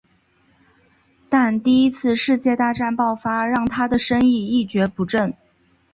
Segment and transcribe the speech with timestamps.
[1.29, 5.31] 但第一次世界大战爆发让他的生意一蹶不振。